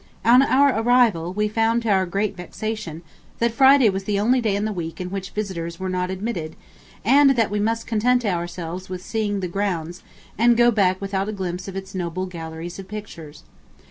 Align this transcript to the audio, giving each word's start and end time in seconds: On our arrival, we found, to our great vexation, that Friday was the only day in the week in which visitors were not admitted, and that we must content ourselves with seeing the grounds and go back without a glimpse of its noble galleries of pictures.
On 0.33 0.41
our 0.41 0.69
arrival, 0.81 1.31
we 1.31 1.47
found, 1.47 1.83
to 1.83 1.89
our 1.91 2.07
great 2.07 2.35
vexation, 2.35 3.03
that 3.37 3.51
Friday 3.51 3.87
was 3.91 4.05
the 4.05 4.19
only 4.19 4.41
day 4.41 4.55
in 4.55 4.65
the 4.65 4.73
week 4.73 4.99
in 4.99 5.11
which 5.11 5.29
visitors 5.29 5.79
were 5.79 5.89
not 5.89 6.09
admitted, 6.09 6.55
and 7.05 7.35
that 7.35 7.51
we 7.51 7.59
must 7.59 7.85
content 7.85 8.25
ourselves 8.25 8.89
with 8.89 9.05
seeing 9.05 9.41
the 9.41 9.47
grounds 9.47 10.01
and 10.39 10.57
go 10.57 10.71
back 10.71 10.99
without 10.99 11.29
a 11.29 11.33
glimpse 11.33 11.67
of 11.67 11.75
its 11.75 11.93
noble 11.93 12.25
galleries 12.25 12.79
of 12.79 12.87
pictures. 12.87 13.43